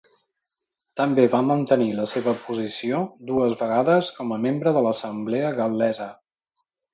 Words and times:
També 1.01 1.25
va 1.33 1.41
mantenir 1.49 1.89
la 1.99 2.05
seva 2.13 2.33
posició 2.45 3.01
dues 3.33 3.53
vegades 3.61 4.09
com 4.17 4.35
a 4.37 4.41
membre 4.47 4.75
de 4.79 4.83
l'assemblea 4.89 5.53
gal·lesa. 5.61 6.11